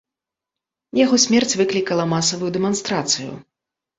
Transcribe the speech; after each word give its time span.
Яго 0.99 1.19
смерць 1.25 1.53
выклікала 1.59 2.07
масавую 2.13 2.51
дэманстрацыю. 2.57 3.31